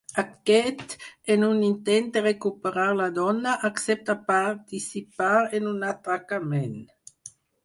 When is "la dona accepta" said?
3.01-4.17